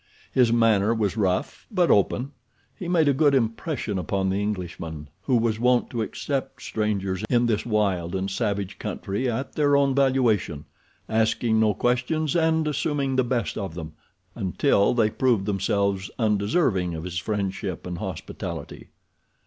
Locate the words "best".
13.23-13.59